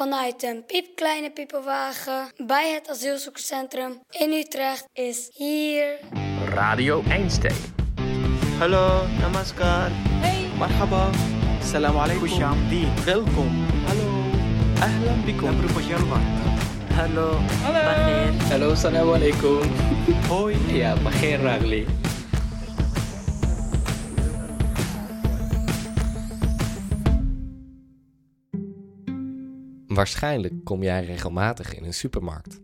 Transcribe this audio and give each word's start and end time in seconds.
vanuit 0.00 0.42
een 0.42 0.64
piepkleine 0.66 1.30
piepenwagen 1.30 2.32
bij 2.46 2.72
het 2.72 2.88
asielzoekerscentrum 2.88 4.00
in 4.10 4.32
Utrecht 4.32 4.88
is 4.92 5.30
hier. 5.32 5.98
Radio 6.48 7.02
Einstein. 7.08 7.54
Hallo, 8.58 9.06
namaskar. 9.20 9.90
Hey. 9.92 10.48
Marhaba. 10.58 11.10
Salam 11.62 11.96
alaikum. 11.96 12.28
Welkom. 13.04 13.66
Hallo. 13.86 14.08
Ahlan 14.80 15.24
bikum. 15.24 15.56
Hallo. 16.94 17.38
Hallo. 17.62 18.32
Hello, 18.48 18.74
salam 18.74 19.12
alaikum. 19.12 19.60
Hoi. 20.28 20.56
Ja, 20.66 20.96
begin 21.02 21.40
Ragli. 21.40 21.86
Waarschijnlijk 29.94 30.64
kom 30.64 30.82
jij 30.82 31.04
regelmatig 31.04 31.74
in 31.74 31.84
een 31.84 31.94
supermarkt. 31.94 32.60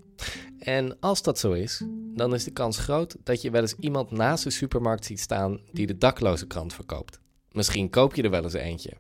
En 0.59 0.97
als 1.01 1.23
dat 1.23 1.39
zo 1.39 1.53
is, 1.53 1.84
dan 2.15 2.34
is 2.34 2.45
de 2.45 2.51
kans 2.51 2.79
groot 2.79 3.17
dat 3.23 3.43
je 3.43 3.51
wel 3.51 3.61
eens 3.61 3.75
iemand 3.80 4.11
naast 4.11 4.45
de 4.45 4.51
supermarkt 4.51 5.05
ziet 5.05 5.21
staan 5.21 5.61
die 5.73 5.87
de 5.87 5.98
dakloze 5.98 6.47
krant 6.47 6.75
verkoopt. 6.75 7.20
Misschien 7.53 7.91
koop 7.91 8.15
je 8.15 8.23
er 8.23 8.31
wel 8.31 8.43
eens 8.43 8.53
eentje. 8.53 8.93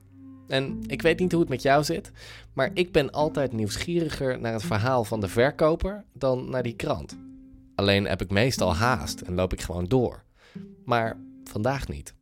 En 0.48 0.82
ik 0.86 1.02
weet 1.02 1.18
niet 1.18 1.32
hoe 1.32 1.40
het 1.40 1.50
met 1.50 1.62
jou 1.62 1.84
zit, 1.84 2.10
maar 2.52 2.70
ik 2.74 2.92
ben 2.92 3.10
altijd 3.10 3.52
nieuwsgieriger 3.52 4.40
naar 4.40 4.52
het 4.52 4.64
verhaal 4.64 5.04
van 5.04 5.20
de 5.20 5.28
verkoper 5.28 6.04
dan 6.12 6.50
naar 6.50 6.62
die 6.62 6.76
krant. 6.76 7.18
Alleen 7.74 8.04
heb 8.04 8.22
ik 8.22 8.30
meestal 8.30 8.74
haast 8.74 9.20
en 9.20 9.34
loop 9.34 9.52
ik 9.52 9.60
gewoon 9.60 9.84
door. 9.84 10.24
Maar 10.84 11.16
vandaag 11.44 11.88
niet. 11.88 12.14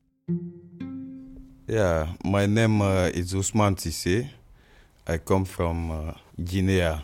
Yeah, 1.67 2.09
my 2.21 2.45
name 2.45 2.85
uh, 2.85 3.23
is 3.23 3.33
Usman 3.33 3.77
Sisse. 3.79 4.43
I 5.09 5.19
come 5.23 5.47
from 5.47 5.91
uh, 5.91 6.09
Guinea, 6.45 7.03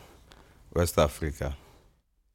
West 0.68 0.98
Africa. 0.98 1.56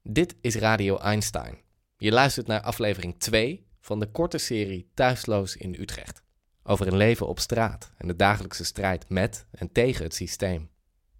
Dit 0.03 0.35
is 0.41 0.55
Radio 0.55 0.97
Einstein. 0.97 1.57
Je 1.97 2.11
luistert 2.11 2.47
naar 2.47 2.61
aflevering 2.61 3.19
2 3.19 3.67
van 3.81 3.99
de 3.99 4.11
korte 4.11 4.37
serie 4.37 4.89
Thuisloos 4.93 5.55
in 5.55 5.75
Utrecht. 5.79 6.23
Over 6.63 6.87
een 6.87 6.97
leven 6.97 7.27
op 7.27 7.39
straat 7.39 7.91
en 7.97 8.07
de 8.07 8.15
dagelijkse 8.15 8.65
strijd 8.65 9.09
met 9.09 9.47
en 9.51 9.71
tegen 9.71 10.03
het 10.03 10.13
systeem. 10.13 10.69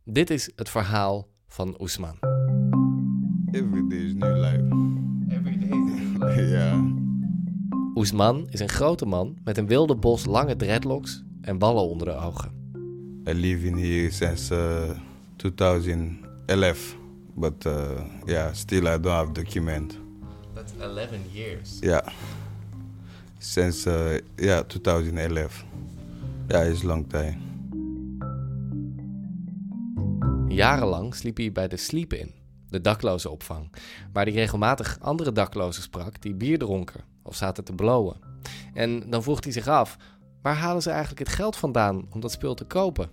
Dit 0.03 0.30
is 0.30 0.52
het 0.56 0.69
verhaal 0.69 1.28
van 1.47 1.81
Oesman. 1.81 2.19
Every 3.52 3.88
day 3.88 3.97
is 3.97 4.14
new 4.14 4.38
life. 4.38 4.64
yeah. 6.50 6.84
Oesman 7.97 8.47
is 8.50 8.59
een 8.59 8.69
grote 8.69 9.06
man 9.06 9.38
met 9.44 9.58
een 9.58 9.67
wilde 9.67 9.95
bos 9.95 10.25
lange 10.25 10.56
dreadlocks 10.56 11.23
en 11.41 11.58
ballen 11.58 11.84
onder 11.84 12.08
de 12.08 12.14
ogen. 12.14 12.64
I 13.28 13.34
live 13.34 13.66
in 13.66 13.76
here 13.76 14.12
since 14.12 14.52
uh, 14.52 14.94
2011, 15.38 16.95
but 17.36 17.66
uh, 17.66 18.04
yeah, 18.28 18.54
still 18.54 18.88
I 18.88 19.00
don't 19.00 19.14
have 19.14 19.34
document. 19.34 19.98
That's 20.54 20.73
11 20.80 21.31
years. 21.34 21.80
Yeah, 21.81 22.08
since 23.40 23.88
uh, 23.88 24.20
yeah 24.38 24.62
2011. 24.62 25.64
Yeah, 26.50 26.70
it's 26.70 26.84
long 26.84 27.08
time. 27.08 27.38
Jarenlang 30.48 31.16
sliep 31.16 31.38
hij 31.38 31.52
bij 31.52 31.68
de 31.68 31.78
Sleep-In, 31.78 32.31
de 32.70 32.81
daklozenopvang, 32.81 33.72
waar 34.14 34.23
hij 34.26 34.34
regelmatig 34.34 34.98
andere 35.02 35.31
daklozen 35.31 35.84
sprak 35.84 36.22
die 36.22 36.34
bier 36.34 36.58
dronken 36.58 37.03
of 37.23 37.36
zaten 37.36 37.64
te 37.64 37.73
blowen. 37.73 38.18
En 38.73 39.09
dan 39.09 39.23
vroeg 39.23 39.44
hij 39.44 39.52
zich 39.52 39.68
af, 39.68 39.98
waar 40.45 40.55
halen 40.55 40.81
ze 40.81 40.89
eigenlijk 40.89 41.19
het 41.19 41.29
geld 41.29 41.55
vandaan 41.55 42.07
om 42.09 42.19
dat 42.19 42.31
spul 42.31 42.53
te 42.53 42.65
kopen? 42.65 43.09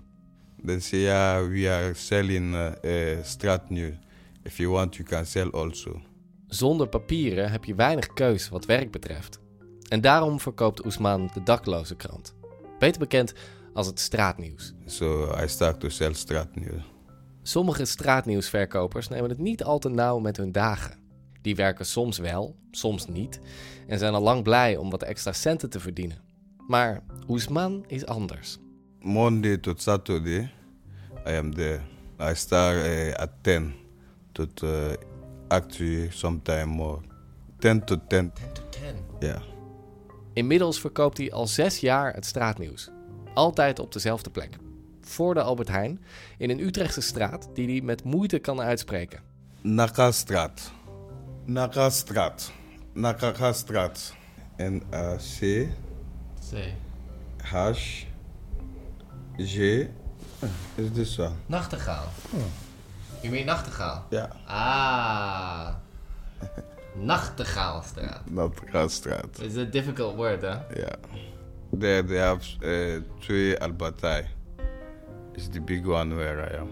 They 0.65 0.81
say 0.81 0.99
yeah, 0.99 1.49
we 1.49 1.71
are 1.71 1.95
selling 1.95 2.55
uh, 2.55 3.19
strat. 3.23 3.63
If 4.43 4.57
you 4.57 4.71
want, 4.71 4.97
you 4.97 5.09
can 5.09 5.27
sell 5.27 5.51
also. 5.51 6.01
Zonder 6.47 6.89
papieren 6.89 7.51
heb 7.51 7.65
je 7.65 7.75
weinig 7.75 8.13
keus 8.13 8.49
wat 8.49 8.65
werk 8.65 8.91
betreft. 8.91 9.41
En 9.89 10.01
daarom 10.01 10.41
verkoopt 10.41 10.85
Oesman 10.85 11.31
de 11.35 11.43
dakloze 11.43 11.95
krant. 11.95 12.35
Beter 12.79 13.01
bekend 13.01 13.33
als 13.75 13.87
het 13.87 14.01
straatnieuws. 14.01 14.75
So 14.87 15.35
I 15.43 15.49
start 15.49 15.81
to 15.81 15.89
sell 15.89 16.13
strat 16.13 16.55
new. 16.55 16.79
Sommige 17.43 17.85
straatnieuwsverkopers 17.85 19.09
nemen 19.09 19.31
het 19.31 19.39
niet 19.39 19.65
al 19.65 19.79
te 19.79 19.89
nauw 19.89 20.19
met 20.19 20.37
hun 20.37 20.53
dagen. 20.53 20.99
Die 21.43 21.57
werken 21.57 21.87
soms 21.87 22.19
wel, 22.19 22.57
soms 22.71 23.07
niet 23.07 23.41
en 23.87 23.99
zijn 23.99 24.15
al 24.15 24.23
lang 24.23 24.43
blij 24.43 24.77
om 24.77 24.91
wat 24.91 25.03
extra 25.03 25.33
centen 25.33 25.71
te 25.71 25.81
verdienen. 25.81 26.31
Maar 26.67 27.03
Oesman 27.29 27.85
is 27.87 28.07
anders. 28.07 28.59
Monday 29.01 29.59
to 29.59 29.75
Saturday, 29.77 30.51
I 31.27 31.37
am 31.37 31.55
there. 31.55 31.81
I 32.21 32.35
start 32.35 32.87
uh, 32.87 33.15
at 33.15 33.31
10 33.41 33.75
to 34.33 34.47
uh, 34.65 34.93
actually 35.49 36.11
sometime 36.11 36.67
more. 36.67 37.01
10 37.59 37.85
to 37.85 37.97
10. 38.09 38.33
Yeah. 39.21 39.43
Inmiddels 40.33 40.81
verkoopt 40.81 41.19
hij 41.19 41.33
al 41.33 41.47
zes 41.47 41.79
jaar 41.79 42.15
het 42.15 42.27
straatnieuws. 42.27 42.91
Altijd 43.35 43.79
op 43.79 43.93
dezelfde 43.93 44.31
plek. 44.31 44.57
Voor 45.01 45.35
de 45.35 45.43
Albert 45.43 45.69
Heijn, 45.69 46.05
in 46.39 46.51
een 46.51 46.61
Utrechtse 46.61 47.01
straat 47.01 47.49
die 47.55 47.69
hij 47.69 47.81
met 47.81 48.05
moeite 48.05 48.39
kan 48.39 48.61
uitspreken. 48.61 49.21
Nakastraat. 49.61 50.73
Nakastraat. 51.45 52.53
Nakastraat. 52.93 54.15
N-A-C 56.53 56.77
H 57.55 58.07
G. 59.39 59.89
Is 60.77 60.91
this 60.93 61.19
one? 61.19 61.35
Nachtegaal. 61.49 62.07
You 63.23 63.31
mean 63.31 63.47
nachtegaal? 63.47 64.03
Ja, 64.11 64.29
Ah. 64.47 65.77
Nachtegaalstraat. 66.97 68.27
Nakastraat. 68.31 69.41
It's 69.41 69.57
a 69.57 69.65
difficult 69.65 70.17
word, 70.17 70.43
hè? 70.43 70.57
Yeah. 70.77 70.97
There 71.79 72.03
they 72.03 72.19
have 72.19 72.43
uh, 72.63 73.01
three 73.21 73.57
Albertai. 73.57 74.27
It's 75.35 75.49
the 75.49 75.61
big 75.61 75.87
one 75.87 76.15
where 76.17 76.43
I 76.43 76.57
am. 76.61 76.71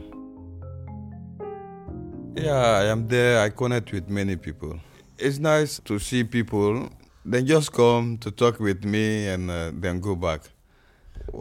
Yeah, 2.37 2.83
I 2.83 2.91
am 2.91 3.09
there. 3.09 3.41
I 3.47 3.51
connect 3.51 3.93
with 3.93 4.09
many 4.11 4.37
people. 4.37 4.79
It's 5.17 5.39
nice 5.39 5.81
to 5.85 5.99
see 5.99 6.25
people. 6.25 6.89
Then 7.25 7.47
just 7.47 7.72
come 7.72 8.19
to 8.19 8.31
talk 8.31 8.58
with 8.58 8.84
me 8.84 9.28
and 9.28 9.50
uh, 9.50 9.70
then 9.81 10.00
go 10.00 10.16
back. 10.16 10.41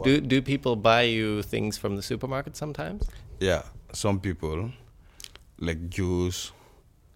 Do, 0.02 0.20
do 0.20 0.42
people 0.42 0.76
buy 0.76 1.02
you 1.02 1.42
things 1.42 1.78
from 1.78 1.96
the 1.96 2.02
supermarket 2.02 2.56
sometimes? 2.56 3.06
Yeah, 3.38 3.62
some 3.92 4.20
people 4.20 4.70
like 5.58 5.88
juice, 5.88 6.52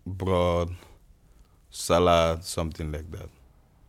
bread, 0.07 0.69
salad, 1.71 2.45
something 2.45 2.91
like 2.91 3.11
that. 3.11 3.29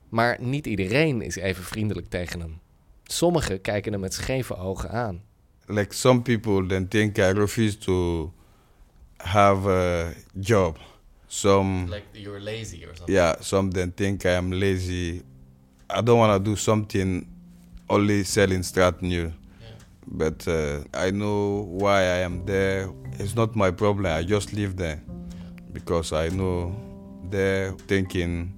Maar 0.09 0.37
niet 0.39 0.67
iedereen 0.67 1.21
is 1.21 1.35
even 1.35 1.63
vriendelijk 1.63 2.09
tegen 2.09 2.39
hem. 2.39 2.59
Sommigen 3.03 3.61
kijken 3.61 3.91
hem 3.91 4.01
met 4.01 4.13
scheve 4.13 4.55
ogen 4.55 4.91
aan. 4.91 5.21
Like 5.65 5.93
some 5.93 6.21
people 6.21 6.67
then 6.67 6.87
think 6.87 7.17
I 7.17 7.31
refuse 7.31 7.77
to 7.77 8.31
have 9.17 9.69
a 9.69 10.13
job. 10.39 10.77
Some 11.35 11.87
Like 11.87 12.05
you're 12.13 12.39
lazy 12.39 12.85
or 12.85 12.95
something. 12.95 13.15
yeah, 13.15 13.35
some 13.41 13.71
then 13.71 13.91
think 13.91 14.25
I 14.25 14.37
am 14.37 14.51
lazy. 14.51 15.21
I 15.89 16.01
don't 16.01 16.17
want 16.17 16.31
to 16.33 16.49
do 16.49 16.55
something 16.55 17.27
only 17.87 18.23
selling 18.23 18.63
strat 18.63 19.01
new. 19.01 19.31
But 20.07 20.47
uh, 20.47 20.83
I 20.93 21.11
know 21.11 21.67
why 21.79 22.01
I 22.01 22.23
am 22.23 22.45
there. 22.45 22.89
It's 23.19 23.33
not 23.33 23.55
my 23.55 23.71
problem. 23.71 24.05
I 24.05 24.23
just 24.23 24.53
live 24.53 24.75
there 24.75 25.01
because 25.73 26.13
I 26.13 26.29
know 26.29 26.73
their 27.29 27.73
thinking 27.87 28.53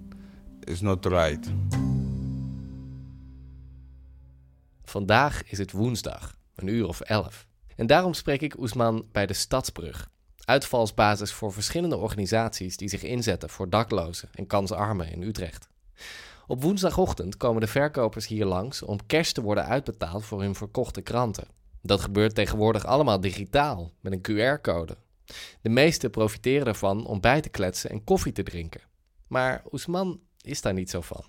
is 0.68 0.82
not 0.82 1.06
right. 1.06 1.48
Vandaag 4.84 5.44
is 5.50 5.58
het 5.58 5.72
woensdag, 5.72 6.38
een 6.56 6.68
uur 6.68 6.88
of 6.88 7.02
elf. 7.02 7.48
En 7.76 7.88
daarom 7.88 8.14
spreek 8.14 8.42
ik 8.42 8.60
Oesman 8.60 9.06
bij 9.12 9.26
de 9.26 9.34
Stadsbrug. 9.34 10.10
Uitvalsbasis 10.48 11.34
voor 11.34 11.54
verschillende 11.54 11.98
organisaties 11.98 12.78
die 12.78 12.90
zich 12.90 13.04
inzetten 13.04 13.50
voor 13.50 13.70
daklozen 13.70 14.30
en 14.34 14.48
kansarmen 14.48 15.12
in 15.12 15.22
Utrecht. 15.22 15.68
Op 16.48 16.62
woensdagochtend 16.62 17.38
komen 17.38 17.62
de 17.62 17.68
verkopers 17.68 18.28
hier 18.28 18.46
langs 18.46 18.82
om 18.82 19.06
cash 19.06 19.32
te 19.32 19.42
worden 19.42 19.66
uitbetaald 19.66 20.26
voor 20.26 20.42
hun 20.42 20.56
verkochte 20.56 21.02
kranten. 21.02 21.48
Dat 21.82 22.02
gebeurt 22.02 22.36
tegenwoordig 22.36 22.86
allemaal 22.86 23.20
digitaal, 23.20 23.92
met 24.02 24.14
een 24.14 24.22
QR-code. 24.22 24.98
De 25.62 25.70
meesten 25.70 26.10
profiteren 26.10 26.68
ervan 26.68 27.06
om 27.06 27.22
bij 27.22 27.42
te 27.42 27.50
kletsen 27.50 27.90
en 27.90 28.04
koffie 28.04 28.34
te 28.34 28.44
drinken. 28.44 28.82
Maar 29.28 29.64
Oesman 29.72 30.20
is 30.42 30.62
daar 30.62 30.74
niet 30.74 30.90
zo 30.90 31.02
van. 31.02 31.24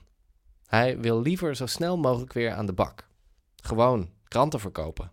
Hij 0.67 0.99
wil 0.99 1.21
liever 1.21 1.57
zo 1.57 1.67
snel 1.67 1.97
mogelijk 1.97 2.33
weer 2.33 2.53
aan 2.53 2.67
de 2.67 2.73
bak. 2.73 3.09
Gewoon 3.57 4.11
kranten 4.29 4.61
verkopen. 4.61 5.13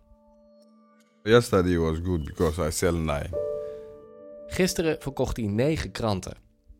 Yesterday 1.22 1.78
was 1.78 1.98
good 2.02 2.24
because 2.24 2.66
I 2.66 2.70
sell 2.70 2.92
nine. 2.92 3.55
Gisteren 4.46 4.96
verkocht 5.00 5.36
hij 5.36 5.46
negen 5.46 5.90
kranten. 5.90 6.36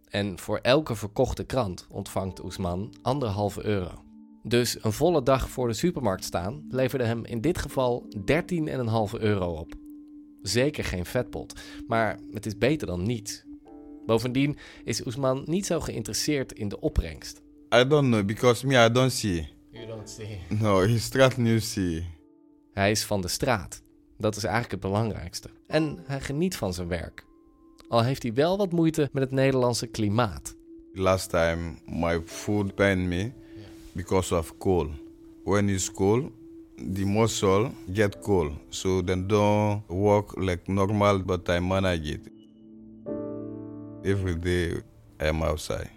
En 0.08 0.38
voor 0.38 0.58
elke 0.58 0.94
verkochte 0.94 1.44
krant 1.44 1.86
ontvangt 1.90 2.44
Oesman 2.44 2.94
anderhalve 3.02 3.64
euro. 3.64 4.04
Dus 4.42 4.84
een 4.84 4.92
volle 4.92 5.22
dag 5.22 5.50
voor 5.50 5.68
de 5.68 5.74
supermarkt 5.74 6.24
staan 6.24 6.66
leverde 6.68 7.04
hem 7.04 7.24
in 7.24 7.40
dit 7.40 7.58
geval 7.58 8.06
13,5 8.16 9.20
euro 9.20 9.52
op. 9.52 9.74
Zeker 10.42 10.84
geen 10.84 11.04
vetpot, 11.04 11.60
maar 11.86 12.18
het 12.32 12.46
is 12.46 12.58
beter 12.58 12.86
dan 12.86 13.02
niets. 13.02 13.44
Bovendien 14.06 14.56
is 14.84 15.06
Oesman 15.06 15.42
niet 15.46 15.66
zo 15.66 15.80
geïnteresseerd 15.80 16.52
in 16.52 16.68
de 16.68 16.80
opbrengst. 16.80 17.42
I 17.74 17.86
don't 17.86 18.06
know 18.06 18.24
because 18.26 18.66
me 18.66 18.84
I 18.86 18.92
don't 18.92 19.12
see. 19.12 19.48
You 19.70 19.86
don't 19.86 20.10
see. 20.10 20.38
No, 20.48 20.80
his 20.80 21.04
strat 21.04 21.36
news 21.36 21.72
see. 21.72 22.06
Hij 22.72 22.90
is 22.90 23.04
van 23.04 23.20
de 23.20 23.28
straat. 23.28 23.82
Dat 24.18 24.36
is 24.36 24.44
eigenlijk 24.44 24.72
het 24.72 24.92
belangrijkste. 24.92 25.50
En 25.66 25.98
hij 26.06 26.20
geniet 26.20 26.56
van 26.56 26.74
zijn 26.74 26.88
werk. 26.88 27.24
Al 27.88 28.02
heeft 28.02 28.22
hij 28.22 28.34
wel 28.34 28.56
wat 28.56 28.72
moeite 28.72 29.08
met 29.12 29.22
het 29.22 29.32
Nederlandse 29.32 29.86
klimaat. 29.86 30.56
Last 30.92 31.30
time 31.30 31.74
my 31.84 32.20
food 32.24 32.74
pain 32.74 33.08
me 33.08 33.32
because 33.92 34.36
of 34.36 34.58
cold. 34.58 34.90
When 35.44 35.68
it's 35.68 35.92
cold, 35.92 36.30
the 36.94 37.04
muscle 37.04 37.70
get 37.92 38.18
cold, 38.18 38.52
so 38.68 39.02
then 39.02 39.26
don't 39.26 39.82
work 39.86 40.36
like 40.36 40.72
normal. 40.72 41.22
But 41.22 41.48
I 41.48 41.58
manage 41.58 42.10
it. 42.10 42.30
Every 44.02 44.38
day 44.40 44.82
I'm 45.20 45.42
outside. 45.42 45.90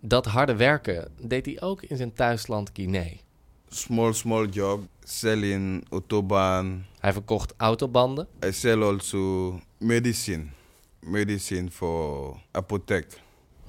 Dat 0.00 0.26
harde 0.26 0.56
werken 0.56 1.12
deed 1.22 1.46
hij 1.46 1.60
ook 1.60 1.82
in 1.82 1.96
zijn 1.96 2.12
thuisland 2.12 2.70
Guinea. 2.72 3.23
Small 3.74 4.12
small 4.14 4.46
job 4.46 4.86
selling 5.04 5.84
autobahn. 5.90 6.86
Hij 7.00 7.12
verkocht 7.12 7.54
autobanden 7.56 8.26
I 8.46 8.52
sell 8.52 8.82
also 8.82 9.60
medicine, 9.78 10.44
medicine 11.00 11.70
for 11.70 12.36
apotheke. 12.50 13.16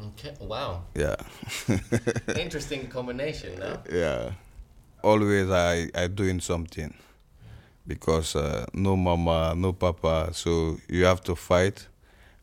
Okay, 0.08 0.34
wow. 0.48 0.82
Yeah, 0.94 1.16
Interesting 2.44 2.88
combination, 2.90 3.58
no? 3.60 3.82
yeah. 3.90 4.32
Always 5.02 5.50
I 5.50 5.90
I 6.04 6.08
doing 6.14 6.42
something 6.42 6.94
because 7.88 8.36
uh, 8.40 8.66
no 8.74 8.96
mama, 8.96 9.54
no 9.56 9.74
papa, 9.74 10.30
so 10.34 10.78
you 10.88 11.06
have 11.06 11.22
to 11.24 11.36
fight 11.36 11.88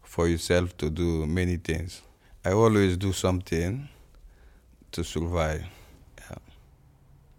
for 0.02 0.28
yourself 0.28 0.76
to 0.76 0.90
do 0.90 1.26
many 1.26 1.56
things. 1.58 2.02
I 2.44 2.52
always 2.52 2.96
do 2.96 3.12
something 3.12 3.88
to 4.90 5.04
survive. 5.04 5.62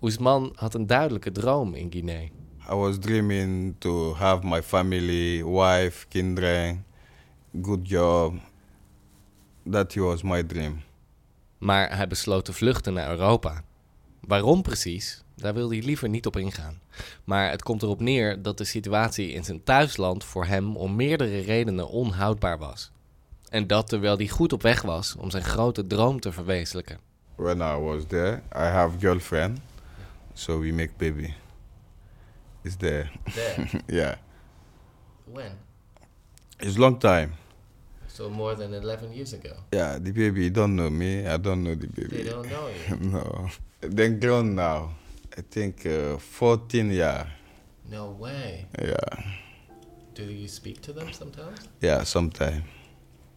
Oesman 0.03 0.51
had 0.55 0.73
een 0.73 0.87
duidelijke 0.87 1.31
droom 1.31 1.73
in 1.73 1.91
Guinea. 1.91 2.27
I 2.71 2.75
was 2.75 2.97
dreaming 2.99 3.75
to 3.77 4.13
have 4.13 4.47
my 4.47 4.61
family, 4.61 5.43
wife, 5.43 6.07
kinderen, 6.07 6.85
good 7.61 7.89
job. 7.89 8.35
That 9.71 9.95
was 9.95 10.21
my 10.21 10.43
dream. 10.43 10.81
Maar 11.57 11.95
hij 11.95 12.07
besloot 12.07 12.45
te 12.45 12.53
vluchten 12.53 12.93
naar 12.93 13.09
Europa. 13.09 13.63
Waarom 14.19 14.61
precies? 14.61 15.23
Daar 15.35 15.53
wilde 15.53 15.75
hij 15.75 15.85
liever 15.85 16.09
niet 16.09 16.25
op 16.25 16.37
ingaan. 16.37 16.79
Maar 17.23 17.49
het 17.49 17.63
komt 17.63 17.83
erop 17.83 17.99
neer 17.99 18.41
dat 18.41 18.57
de 18.57 18.63
situatie 18.63 19.31
in 19.31 19.43
zijn 19.43 19.63
thuisland 19.63 20.23
voor 20.23 20.45
hem 20.45 20.75
om 20.75 20.95
meerdere 20.95 21.39
redenen 21.39 21.89
onhoudbaar 21.89 22.57
was. 22.57 22.91
En 23.49 23.67
dat 23.67 23.87
terwijl 23.89 24.17
hij 24.17 24.27
goed 24.27 24.53
op 24.53 24.61
weg 24.61 24.81
was 24.81 25.15
om 25.15 25.29
zijn 25.31 25.43
grote 25.43 25.87
droom 25.87 26.19
te 26.19 26.31
verwezenlijken. 26.31 26.99
When 27.35 27.57
I 27.57 27.79
was 27.79 28.03
there, 28.07 28.41
I 28.55 28.63
have 28.63 28.99
girlfriend, 28.99 29.59
so 30.35 30.59
we 30.59 30.71
make 30.71 30.97
baby. 30.97 31.33
It's 32.63 32.75
there. 32.77 33.09
yeah, 33.89 34.15
When? 35.25 35.51
it's 36.59 36.77
long 36.77 36.97
time. 36.99 37.33
So 38.07 38.29
more 38.29 38.53
than 38.55 38.73
11 38.73 39.11
years 39.13 39.33
ago. 39.33 39.53
Yeah, 39.73 39.97
the 39.97 40.11
baby 40.11 40.49
don't 40.49 40.75
know 40.75 40.89
me. 40.89 41.25
I 41.27 41.37
don't 41.37 41.63
know 41.63 41.75
the 41.75 41.87
baby. 41.87 42.17
They 42.23 42.29
don't 42.29 42.47
know 42.49 42.67
you. 42.67 42.95
no, 43.11 43.49
they're 43.81 44.09
grown 44.11 44.55
now. 44.55 44.91
I 45.35 45.41
think 45.41 45.85
uh, 45.85 46.17
14 46.17 46.91
year. 46.91 47.27
No 47.89 48.11
way. 48.11 48.67
Yeah, 48.79 49.23
Do 50.13 50.23
you 50.23 50.47
speak 50.47 50.81
to 50.83 50.93
them 50.93 51.11
sometimes? 51.11 51.67
yeah, 51.81 52.03
sometime. 52.03 52.63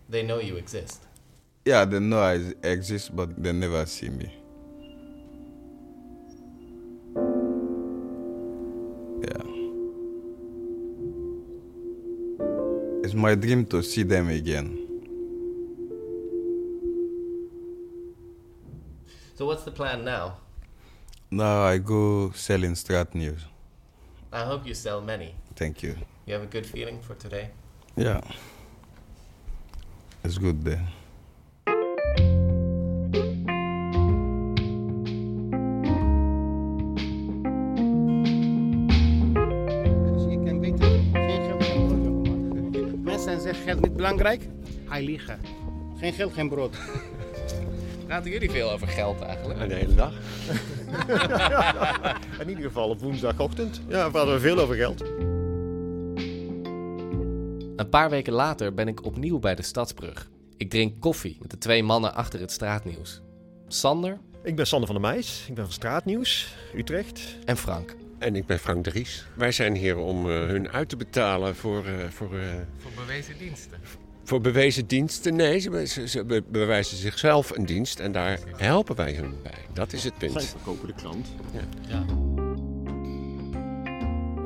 They 0.09 0.23
know 0.23 0.39
you 0.39 0.57
exist. 0.57 1.03
Yeah, 1.65 1.85
they 1.87 1.99
know 1.99 2.21
I 2.21 2.53
exist, 2.63 3.17
but 3.17 3.43
they 3.43 3.53
never 3.53 3.85
see 3.87 4.11
me. 4.11 4.31
My 13.17 13.35
dream 13.35 13.65
to 13.67 13.83
see 13.83 14.03
them 14.03 14.29
again. 14.29 14.87
So 19.35 19.47
what's 19.47 19.65
the 19.65 19.71
plan 19.71 20.05
now? 20.05 20.37
Now 21.31 21.63
I 21.63 21.79
go 21.79 22.31
selling 22.33 22.73
strat 22.73 23.15
news. 23.15 23.45
I 24.33 24.45
hope 24.45 24.67
you 24.67 24.75
sell 24.75 25.01
many. 25.01 25.35
Thank 25.55 25.83
you. 25.83 25.97
You 26.27 26.35
have 26.35 26.43
a 26.43 26.47
good 26.47 26.67
feeling 26.67 27.01
for 27.01 27.15
today? 27.15 27.51
Yeah. 27.97 28.21
It's 30.23 30.39
good 30.39 30.65
there. 30.65 30.87
Zeggen 43.47 43.65
geld 43.65 43.81
niet 43.81 43.97
belangrijk. 43.97 44.49
Hij 44.85 45.03
liegen. 45.03 45.41
Geen 45.99 46.13
geld, 46.13 46.33
geen 46.33 46.49
brood. 46.49 46.77
Praten 48.07 48.31
jullie 48.31 48.51
veel 48.51 48.71
over 48.71 48.89
geld 48.89 49.21
eigenlijk? 49.21 49.69
De 49.69 49.75
hele 49.75 49.95
dag. 49.95 50.13
In 52.41 52.49
ieder 52.49 52.65
geval 52.65 52.89
op 52.89 53.01
woensdagochtend. 53.01 53.81
Ja, 53.89 54.11
we 54.11 54.19
hadden 54.19 54.41
veel 54.41 54.59
over 54.59 54.75
geld. 54.75 55.01
Een 57.77 57.89
paar 57.91 58.11
weken 58.11 58.33
later 58.33 58.75
ben 58.75 58.89
ik 58.89 59.05
opnieuw 59.05 59.39
bij 59.39 59.55
de 59.55 59.63
Stadsbrug. 59.63 60.29
Ik 60.57 60.71
drink 60.71 61.01
koffie 61.01 61.37
met 61.41 61.51
de 61.51 61.59
twee 61.59 61.83
mannen 61.83 62.15
achter 62.15 62.41
het 62.41 62.53
straatnieuws. 62.53 63.21
Sander 63.69 64.19
Ik 64.43 64.57
ben 64.57 64.67
Sander 64.67 64.89
van 64.89 65.01
der 65.01 65.11
Meijs. 65.11 65.45
Ik 65.49 65.55
ben 65.55 65.65
van 65.65 65.73
Straatnieuws, 65.73 66.55
Utrecht. 66.75 67.37
en 67.45 67.57
Frank. 67.57 67.97
En 68.19 68.37
ik 68.37 68.47
ben 68.47 68.59
Frank 68.59 68.85
de 68.85 68.91
Ries. 68.91 69.27
Wij 69.35 69.53
zijn 69.53 69.75
hier 69.75 69.97
om 69.97 70.31
eh, 70.31 70.37
hun 70.47 70.71
uit 70.71 70.89
te 70.89 70.97
betalen 70.97 71.57
voor, 71.57 71.87
eh, 71.87 71.93
voor, 72.09 72.39
eh, 72.39 72.45
Voor 72.77 72.91
bewezen 73.07 73.35
diensten. 73.39 73.79
voor 74.25 74.41
bewezen 74.41 74.87
diensten. 74.87 75.37
Nee, 75.37 75.59
ze, 75.59 75.71
be- 75.71 75.87
ze, 75.87 76.09
ze 76.09 76.25
be- 76.25 76.43
bewijzen 76.49 76.97
zichzelf 76.97 77.57
een 77.57 77.67
dienst 77.67 77.99
en 78.01 78.13
daar 78.13 78.39
helpen 78.57 78.97
wij 78.97 79.15
hun 79.15 79.35
bij. 79.43 79.53
Dat 79.73 79.93
is 79.93 80.05
het 80.05 80.13
Zij 80.19 80.29
punt. 80.29 80.45
verkopen 80.45 80.87
de 80.87 80.95
klant. 80.95 81.27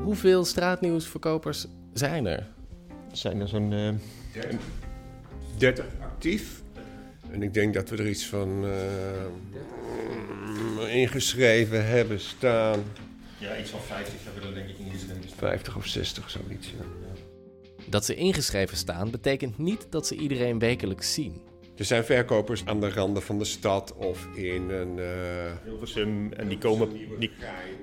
Hoeveel 0.03 0.45
straatnieuwsverkopers 0.45 1.67
zijn 1.93 2.27
er? 2.27 2.39
Er 3.11 3.17
zijn 3.17 3.41
er 3.41 3.49
zo'n... 3.49 3.73
eh, 3.73 3.89
30 5.59 5.85
actief. 6.03 6.63
En 7.31 7.43
ik 7.43 7.55
denk 7.55 7.75
dat 7.75 7.89
we 7.91 7.97
er 7.97 8.09
iets 8.09 8.27
van 8.27 8.65
eh, 10.79 10.95
ingeschreven 10.97 11.87
hebben 11.87 12.21
staan. 12.21 12.83
Ja, 13.41 13.59
iets 13.59 13.71
van 13.71 13.81
50 13.81 14.15
hebben 14.25 14.43
we 14.43 14.49
er 14.49 14.55
denk 14.55 14.69
ik 14.69 14.79
ingeschreven. 14.79 15.37
50 15.37 15.77
of 15.77 15.87
60, 15.87 16.31
zoiets. 16.31 16.69
Ja. 16.69 16.85
Dat 17.87 18.05
ze 18.05 18.15
ingeschreven 18.15 18.77
staan 18.77 19.11
betekent 19.11 19.59
niet 19.59 19.87
dat 19.91 20.07
ze 20.07 20.15
iedereen 20.17 20.59
wekelijks 20.59 21.15
zien. 21.15 21.41
Er 21.77 21.85
zijn 21.85 22.05
verkopers 22.05 22.67
aan 22.67 22.81
de 22.81 22.91
randen 22.91 23.23
van 23.23 23.39
de 23.39 23.45
stad 23.45 23.95
of 23.97 24.27
in 24.35 24.71
een... 24.71 24.99
eh, 24.99 25.07
Hilversum. 25.65 26.33
En 26.33 26.49
die 26.49 26.59
komen, 26.59 26.89
die, 27.19 27.31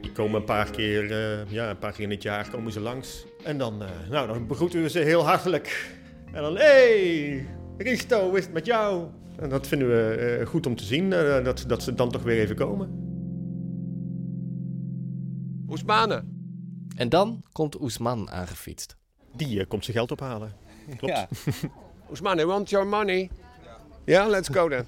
die 0.02 0.12
komen 0.12 0.40
een 0.40 0.46
paar 0.46 0.72
keer, 0.72 1.12
eh, 1.12 1.52
ja, 1.52 1.70
een 1.70 1.78
paar 1.78 1.92
keer 1.92 2.04
in 2.04 2.10
het 2.10 2.24
jaar 2.24 2.50
komen 2.50 2.72
ze 2.72 2.80
langs. 2.80 3.26
En 3.44 3.58
dan, 3.58 3.84
eh, 3.84 3.90
nou, 4.10 4.28
dan 4.28 4.48
begroeten 4.48 4.82
we 4.82 4.90
ze 4.90 5.00
heel 5.00 5.26
hartelijk. 5.26 5.96
En 6.32 6.42
dan, 6.42 6.56
hey, 6.58 7.46
Risto, 7.78 8.28
hoe 8.30 8.38
is 8.38 8.44
het 8.44 8.54
met 8.54 8.66
jou? 8.66 9.08
En 9.40 9.50
dat 9.50 9.68
vinden 9.68 9.88
we 9.88 10.16
eh, 10.16 10.48
goed 10.48 10.66
om 10.66 10.76
te 10.76 10.84
zien, 10.84 11.14
eh, 11.14 11.44
dat, 11.44 11.64
dat 11.68 11.84
ze 11.84 11.94
dan 11.94 12.12
toch 12.12 12.24
weer 12.24 12.40
even 12.40 12.56
komen. 12.56 13.07
Oesmanen. 15.70 16.36
En 16.96 17.10
dan 17.10 17.44
komt 17.52 17.82
Oesman 17.82 18.30
aangefietst. 18.32 18.96
Die 19.36 19.60
eh, 19.60 19.68
komt 19.68 19.84
zijn 19.84 19.98
geld 19.98 20.12
ophalen. 20.12 20.54
Klopt. 20.98 21.26
Oesman, 22.12 22.40
I 22.40 22.46
want 22.46 22.70
your 22.70 22.88
money. 22.88 23.30
Ja, 24.06 24.28
let's 24.28 24.50
go 24.50 24.70
then. 24.70 24.86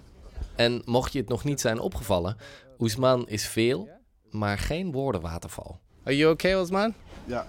En 0.56 0.82
mocht 0.86 1.14
je 1.14 1.20
het 1.20 1.30
nog 1.30 1.44
niet 1.44 1.62
zijn 1.62 1.80
opgevallen, 1.80 2.38
Oesman 2.80 3.28
is 3.28 3.48
veel, 3.48 3.90
maar 4.30 4.58
geen 4.58 4.92
woordenwaterval. 4.92 5.80
Are 6.04 6.18
you 6.18 6.32
okay, 6.34 6.60
Oesman? 6.60 6.94
Ja. 7.26 7.46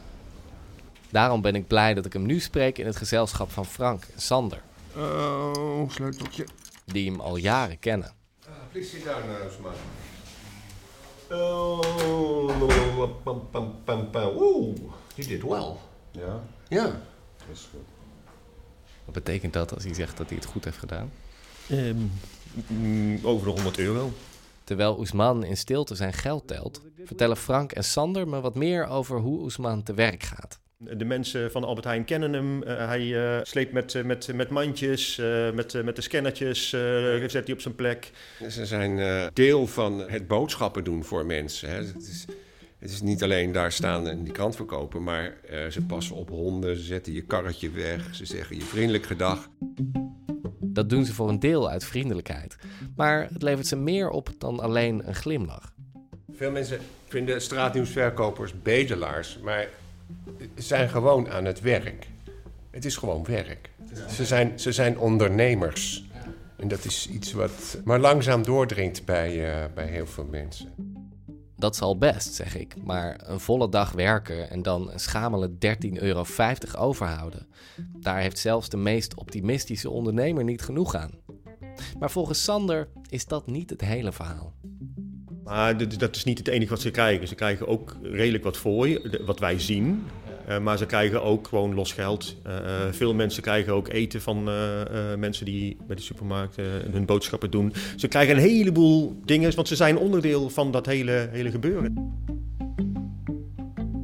Daarom 1.11 1.41
ben 1.41 1.55
ik 1.55 1.67
blij 1.67 1.95
dat 1.95 2.07
ik 2.07 2.13
hem 2.13 2.27
nu 2.27 2.41
spreek 2.41 2.79
in 2.79 2.87
het 2.87 2.97
gezelschap 2.97 3.51
van 3.51 3.67
Frank 3.67 4.05
en 4.15 4.21
Sander, 4.21 4.63
Oh, 4.97 5.91
sleuteltje. 5.91 6.47
die 6.87 7.11
hem 7.11 7.21
al 7.21 7.37
jaren 7.37 7.79
kennen. 7.79 8.13
Please 8.73 8.89
sit 8.89 9.05
down, 9.05 9.23
Oesman. 9.47 9.73
Oeh, 14.37 14.77
he 15.15 15.23
did 15.25 15.43
well. 15.43 15.77
Ja, 16.11 16.41
Ja. 16.69 16.85
dat 16.85 17.47
is 17.53 17.69
goed. 17.71 17.81
Wat 19.05 19.15
betekent 19.15 19.53
dat 19.53 19.75
als 19.75 19.85
hij 19.85 19.95
zegt 19.95 20.17
dat 20.17 20.27
hij 20.29 20.37
het 20.37 20.47
goed 20.47 20.65
heeft 20.65 20.79
gedaan? 20.79 21.13
Ehm, 21.69 21.97
mm, 22.67 23.19
over 23.23 23.47
de 23.47 23.53
100 23.53 23.79
euro. 23.79 24.11
Terwijl 24.65 24.99
Oesman 24.99 25.45
in 25.45 25.57
stilte 25.57 25.95
zijn 25.95 26.13
geld 26.13 26.47
telt, 26.47 26.81
vertellen 27.05 27.37
Frank 27.37 27.73
en 27.73 27.85
Sander 27.85 28.29
me 28.29 28.41
wat 28.41 28.55
meer 28.55 28.87
over 28.87 29.19
hoe 29.19 29.39
Oesman 29.41 29.83
te 29.83 29.95
werk 29.95 30.23
gaat. 30.23 30.59
De 30.83 31.05
mensen 31.05 31.51
van 31.51 31.65
Albert 31.65 31.87
Heijn 31.87 32.05
kennen 32.05 32.33
hem. 32.33 32.63
Uh, 32.63 32.87
hij 32.87 33.03
uh, 33.03 33.39
sleept 33.43 33.73
met, 33.73 33.95
uh, 33.95 34.05
met, 34.05 34.35
met 34.35 34.49
mandjes, 34.49 35.17
met, 35.55 35.85
met 35.85 35.97
de 35.97 36.03
scannertjes, 36.03 36.69
zet 37.27 37.33
hij 37.33 37.53
op 37.53 37.61
zijn 37.61 37.75
plek. 37.75 38.11
Ze 38.49 38.67
zijn 38.67 39.31
deel 39.33 39.67
van 39.67 39.99
het 39.99 40.27
boodschappen 40.27 40.85
doen 40.85 41.05
voor 41.05 41.27
mensen. 41.27 41.69
Hè. 41.69 41.77
Het, 41.77 42.09
is, 42.09 42.25
het 42.79 42.91
is 42.91 43.03
niet 43.03 43.23
alleen 43.23 43.53
daar 43.53 43.73
staan 43.73 44.09
en 44.09 44.25
die 44.25 44.33
krant 44.33 44.57
verkopen, 44.57 45.03
maar 45.03 45.35
ze 45.71 45.83
passen 45.87 46.17
op 46.17 46.29
honden, 46.29 46.77
ze 46.77 46.83
zetten 46.83 47.13
je 47.13 47.23
karretje 47.23 47.71
weg, 47.71 48.15
ze 48.15 48.27
zeggen 48.27 48.57
je 48.57 48.63
vriendelijk 48.63 49.07
gedag. 49.07 49.49
Dat 50.61 50.91
doen 50.91 51.05
ze 51.05 51.15
voor 51.15 51.29
een 51.29 51.41
deel 51.41 51.71
uit 51.71 51.85
vriendelijkheid. 51.85 52.57
Maar 52.97 53.29
het 53.33 53.43
levert 53.43 53.67
ze 53.67 53.77
meer 53.77 54.11
op 54.11 54.29
dan 54.39 54.61
alleen 54.61 55.09
een 55.09 55.15
glimlach. 55.15 55.73
Veel 56.33 56.51
mensen 56.51 56.79
vinden 57.09 57.43
straatnieuwsverkopers 57.43 58.63
bedelaars, 58.63 59.39
maar 59.43 59.69
zijn 60.55 60.89
gewoon 60.89 61.31
aan 61.31 61.45
het 61.45 61.61
werk. 61.61 62.09
Het 62.71 62.85
is 62.85 62.97
gewoon 62.97 63.25
werk. 63.25 63.71
Ze 64.09 64.25
zijn, 64.25 64.61
ze 64.61 64.73
zijn 64.73 64.99
ondernemers. 64.99 66.05
En 66.57 66.69
dat 66.69 66.85
is 66.85 67.09
iets 67.09 67.33
wat 67.33 67.81
maar 67.85 67.99
langzaam 67.99 68.43
doordringt 68.43 69.05
bij, 69.05 69.63
uh, 69.65 69.75
bij 69.75 69.87
heel 69.87 70.07
veel 70.07 70.27
mensen. 70.31 70.69
Dat 71.57 71.77
zal 71.77 71.99
best, 71.99 72.35
zeg 72.35 72.57
ik. 72.57 72.75
Maar 72.85 73.21
een 73.23 73.41
volle 73.41 73.69
dag 73.69 73.93
werken 73.93 74.51
en 74.51 74.63
dan 74.63 74.91
een 74.91 75.01
schamele 75.01 75.51
13,50 75.51 75.93
euro 75.93 76.25
overhouden. 76.79 77.47
Daar 78.01 78.19
heeft 78.19 78.39
zelfs 78.39 78.69
de 78.69 78.77
meest 78.77 79.15
optimistische 79.15 79.91
ondernemer 79.91 80.45
niet 80.45 80.63
genoeg 80.63 80.95
aan. 80.95 81.11
Maar 81.99 82.11
volgens 82.11 82.45
Sander 82.45 82.89
is 83.09 83.27
dat 83.27 83.47
niet 83.47 83.71
het 83.71 83.81
hele 83.81 84.13
verhaal. 84.13 84.53
Maar 85.51 85.99
dat 85.99 86.17
is 86.17 86.25
niet 86.25 86.39
het 86.39 86.49
enige 86.49 86.71
wat 86.71 86.81
ze 86.81 86.91
krijgen. 86.91 87.29
Ze 87.29 87.35
krijgen 87.35 87.69
ook 87.69 87.97
redelijk 88.03 88.45
wat 88.45 88.57
voor 88.57 88.89
je, 88.89 89.21
wat 89.27 89.39
wij 89.39 89.59
zien. 89.59 90.07
Uh, 90.49 90.59
maar 90.59 90.79
ze 90.79 90.87
krijgen 90.87 91.23
ook 91.23 91.49
gewoon 91.49 91.75
los 91.75 91.93
geld. 91.93 92.37
Uh, 92.47 92.53
veel 92.91 93.15
mensen 93.15 93.43
krijgen 93.43 93.73
ook 93.73 93.89
eten 93.89 94.21
van 94.21 94.45
mensen 95.19 95.45
die 95.45 95.77
bij 95.87 95.97
de 95.97 96.03
supermarkt 96.03 96.57
hun 96.91 97.05
boodschappen 97.05 97.51
doen. 97.51 97.73
Ze 97.97 98.09
krijgen 98.09 98.37
een 98.37 98.43
heleboel 98.43 99.21
dingen, 99.25 99.55
want 99.55 99.69
ze 99.69 99.77
zijn 99.77 99.97
onderdeel 99.97 100.51
van 100.51 100.71
dat 100.71 100.87
hele, 100.87 101.29
hele 101.33 101.51
gebeuren. 101.51 102.15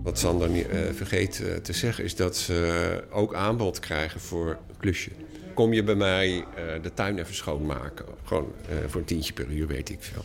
Wat 0.03 0.19
Sander 0.19 0.51
vergeet 0.95 1.43
te 1.63 1.73
zeggen 1.73 2.05
is 2.05 2.17
dat 2.17 2.37
ze 2.37 3.05
ook 3.11 3.35
aanbod 3.35 3.79
krijgen 3.79 4.21
voor 4.21 4.59
klusje. 4.79 5.11
Kom 5.55 5.73
je 5.73 5.83
bij 5.83 5.95
mij 5.95 6.45
de 6.83 6.95
tuin 6.95 7.19
even 7.19 7.35
schoonmaken? 7.35 8.07
Gewoon 8.25 8.53
voor 8.87 9.01
een 9.01 9.07
tientje 9.07 9.33
per 9.33 9.47
uur, 9.51 9.67
weet 9.67 9.89
ik 9.89 10.03
veel. 10.03 10.25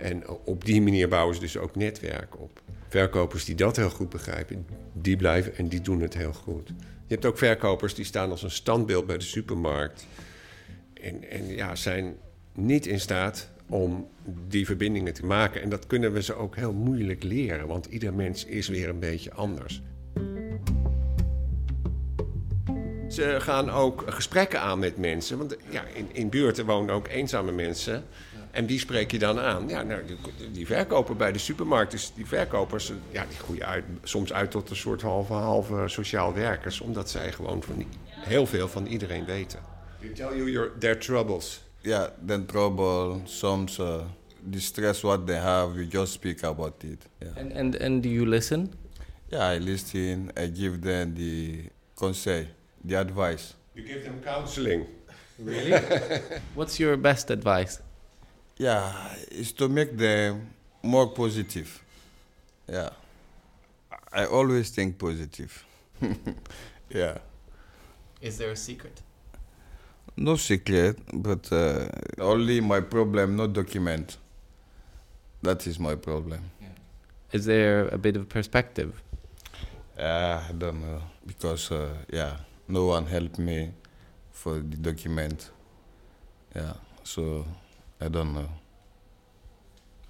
En 0.00 0.28
op 0.28 0.64
die 0.64 0.82
manier 0.82 1.08
bouwen 1.08 1.34
ze 1.34 1.40
dus 1.40 1.56
ook 1.56 1.76
netwerk 1.76 2.40
op. 2.40 2.62
Verkopers 2.88 3.44
die 3.44 3.54
dat 3.54 3.76
heel 3.76 3.90
goed 3.90 4.08
begrijpen, 4.08 4.66
die 4.92 5.16
blijven 5.16 5.56
en 5.56 5.68
die 5.68 5.80
doen 5.80 6.00
het 6.00 6.14
heel 6.14 6.32
goed. 6.32 6.68
Je 7.06 7.16
hebt 7.16 7.24
ook 7.24 7.38
verkopers 7.38 7.94
die 7.94 8.04
staan 8.04 8.30
als 8.30 8.42
een 8.42 8.50
standbeeld 8.50 9.06
bij 9.06 9.18
de 9.18 9.24
supermarkt. 9.24 10.06
En, 10.94 11.30
en 11.30 11.46
ja, 11.46 11.74
zijn 11.74 12.16
niet 12.54 12.86
in 12.86 13.00
staat 13.00 13.50
om 13.68 14.08
die 14.48 14.66
verbindingen 14.66 15.12
te 15.12 15.26
maken. 15.26 15.62
En 15.62 15.68
dat 15.68 15.86
kunnen 15.86 16.12
we 16.12 16.22
ze 16.22 16.34
ook 16.34 16.56
heel 16.56 16.72
moeilijk 16.72 17.22
leren, 17.22 17.66
want 17.66 17.86
ieder 17.86 18.14
mens 18.14 18.44
is 18.44 18.68
weer 18.68 18.88
een 18.88 18.98
beetje 18.98 19.32
anders. 19.32 19.82
Ze 23.08 23.36
gaan 23.38 23.70
ook 23.70 24.04
gesprekken 24.06 24.60
aan 24.60 24.78
met 24.78 24.96
mensen. 24.96 25.38
Want 25.38 25.56
ja, 25.70 25.84
in, 25.94 26.08
in 26.12 26.28
buurten 26.28 26.66
wonen 26.66 26.94
ook 26.94 27.08
eenzame 27.08 27.52
mensen. 27.52 28.04
En 28.50 28.66
wie 28.66 28.78
spreek 28.78 29.10
je 29.10 29.18
dan 29.18 29.38
aan? 29.38 29.68
Ja, 29.68 29.82
nou, 29.82 30.02
die, 30.06 30.50
die 30.50 30.66
verkoper 30.66 31.16
bij 31.16 31.32
de 31.32 31.38
supermarkt. 31.38 31.90
Dus 31.90 32.12
die 32.14 32.26
verkopers 32.26 32.92
ja, 33.10 33.24
die 33.28 33.36
groeien 33.36 33.66
uit, 33.66 33.84
soms 34.02 34.32
uit 34.32 34.50
tot 34.50 34.70
een 34.70 34.76
soort 34.76 35.02
halve, 35.02 35.32
halve 35.32 35.82
sociaal 35.86 36.34
werkers. 36.34 36.80
Omdat 36.80 37.10
zij 37.10 37.32
gewoon 37.32 37.62
van 37.62 37.84
heel 38.10 38.46
veel 38.46 38.68
van 38.68 38.86
iedereen 38.86 39.24
weten. 39.24 39.58
They 40.00 40.08
tell 40.08 40.36
you 40.36 40.50
your, 40.50 40.78
their 40.78 40.98
troubles. 40.98 41.60
Yeah, 41.82 42.08
their 42.26 42.44
trouble, 42.46 43.20
soms 43.24 43.78
uh, 43.78 44.00
the 44.50 44.60
stress 44.60 45.02
what 45.02 45.26
they 45.26 45.36
have, 45.36 45.74
we 45.74 45.86
just 45.86 46.12
speak 46.12 46.42
about 46.44 46.84
it. 46.84 47.06
Yeah. 47.18 47.36
And, 47.36 47.52
and, 47.52 47.76
and 47.76 48.02
do 48.02 48.08
you 48.08 48.26
listen? 48.26 48.72
Yeah, 49.30 49.54
I 49.54 49.58
listen. 49.58 50.30
I 50.36 50.46
give 50.46 50.80
them 50.80 51.14
the 51.14 51.70
conseil, 51.94 52.46
the 52.84 52.96
advice. 52.96 53.54
You 53.74 53.84
give 53.84 54.04
them 54.04 54.20
counseling. 54.22 54.86
Really? 55.38 55.80
What's 56.54 56.78
your 56.78 56.96
best 56.96 57.30
advice? 57.30 57.80
Yeah, 58.60 58.92
is 59.30 59.52
to 59.52 59.68
make 59.68 59.96
them 59.96 60.52
more 60.82 61.06
positive. 61.06 61.82
Yeah. 62.68 62.90
I 64.12 64.26
always 64.26 64.68
think 64.70 64.98
positive. 64.98 65.64
yeah. 66.90 67.18
Is 68.20 68.36
there 68.36 68.50
a 68.50 68.56
secret? 68.56 69.00
No 70.16 70.36
secret, 70.36 70.98
but 71.12 71.50
uh, 71.50 71.88
only 72.18 72.60
my 72.60 72.80
problem, 72.80 73.36
no 73.36 73.46
document. 73.46 74.18
That 75.42 75.66
is 75.66 75.78
my 75.78 75.94
problem. 75.94 76.40
Yeah. 76.60 76.68
Is 77.32 77.46
there 77.46 77.88
a 77.88 77.96
bit 77.96 78.16
of 78.16 78.28
perspective? 78.28 79.02
Uh, 79.98 80.42
I 80.48 80.52
don't 80.52 80.82
know 80.82 81.00
because 81.26 81.72
uh, 81.72 81.94
yeah, 82.12 82.36
no 82.68 82.86
one 82.86 83.06
helped 83.06 83.38
me 83.38 83.70
for 84.32 84.54
the 84.56 84.76
document. 84.76 85.50
Yeah, 86.54 86.74
so 87.04 87.46
I 88.00 88.08
don't 88.08 88.32
know. 88.32 88.48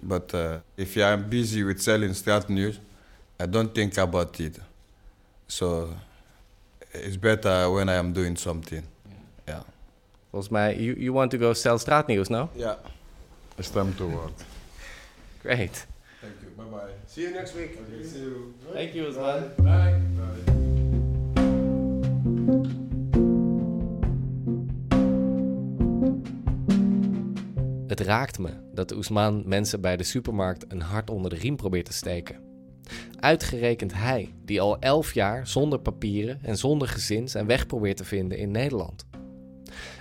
But 0.01 0.33
uh, 0.33 0.59
if 0.77 0.97
I'm 0.97 1.29
busy 1.29 1.63
with 1.63 1.81
selling 1.81 2.13
start 2.13 2.49
news, 2.49 2.79
I 3.39 3.45
don't 3.45 3.73
think 3.73 3.97
about 3.97 4.39
it. 4.39 4.57
So 5.47 5.93
it's 6.93 7.17
better 7.17 7.69
when 7.69 7.89
I 7.89 7.95
am 7.95 8.13
doing 8.13 8.35
something. 8.35 8.83
Yeah. 9.47 9.53
yeah. 9.53 9.63
Volgens 10.31 10.49
mij, 10.51 10.75
you, 10.79 10.93
you 10.97 11.13
want 11.13 11.31
to 11.31 11.37
go 11.37 11.53
sell 11.53 11.77
straatnieuws 11.77 12.29
now? 12.29 12.49
Yeah. 12.55 12.75
It's 13.57 13.69
time 13.69 13.93
to 13.95 14.07
work. 14.07 14.31
Great. 15.43 15.85
Thank 16.21 16.35
you. 16.41 16.49
Bye 16.57 16.63
bye. 16.63 16.93
See 17.07 17.21
you 17.23 17.31
next 17.31 17.55
week. 17.55 17.77
Okay, 17.81 18.03
see 18.03 18.19
you. 18.19 18.53
Thank 18.73 18.95
you 18.95 19.07
as 19.07 19.17
well. 19.17 19.41
Bye. 19.57 19.63
Bye. 19.63 20.00
Raakt 28.03 28.39
me 28.39 28.49
dat 28.73 28.95
Oesman 28.95 29.43
mensen 29.45 29.81
bij 29.81 29.97
de 29.97 30.03
supermarkt 30.03 30.65
een 30.67 30.81
hart 30.81 31.09
onder 31.09 31.29
de 31.29 31.35
riem 31.35 31.55
probeert 31.55 31.85
te 31.85 31.93
steken. 31.93 32.39
Uitgerekend 33.19 33.93
hij, 33.93 34.33
die 34.45 34.61
al 34.61 34.79
elf 34.79 35.13
jaar 35.13 35.47
zonder 35.47 35.79
papieren 35.79 36.39
en 36.41 36.57
zonder 36.57 36.87
gezin 36.87 37.29
zijn 37.29 37.45
weg 37.45 37.65
probeert 37.65 37.97
te 37.97 38.05
vinden 38.05 38.37
in 38.37 38.51
Nederland. 38.51 39.05